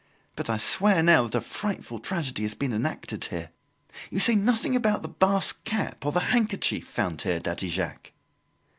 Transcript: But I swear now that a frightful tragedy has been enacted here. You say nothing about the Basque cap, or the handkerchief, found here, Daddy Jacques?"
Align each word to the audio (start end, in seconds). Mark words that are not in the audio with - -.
But 0.35 0.49
I 0.49 0.57
swear 0.57 1.03
now 1.03 1.25
that 1.25 1.37
a 1.37 1.41
frightful 1.41 1.99
tragedy 1.99 2.41
has 2.41 2.55
been 2.55 2.73
enacted 2.73 3.25
here. 3.25 3.51
You 4.09 4.19
say 4.19 4.33
nothing 4.33 4.75
about 4.75 5.03
the 5.03 5.07
Basque 5.09 5.63
cap, 5.63 6.07
or 6.07 6.11
the 6.11 6.19
handkerchief, 6.33 6.87
found 6.87 7.21
here, 7.21 7.39
Daddy 7.39 7.69
Jacques?" 7.69 8.11